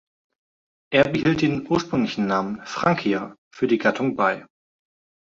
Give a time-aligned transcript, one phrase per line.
[0.91, 4.47] Er behielt den ursprünglichen Namen „Frankia“ für die Gattung bei.